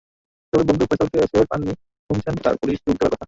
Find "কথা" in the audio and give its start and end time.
3.05-3.19